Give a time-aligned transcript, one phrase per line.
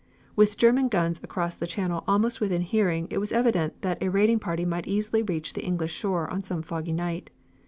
[0.35, 4.39] With German guns across the Channel almost within hearing it was evident that a raiding
[4.39, 7.29] party might easily reach the English shore on some foggy night.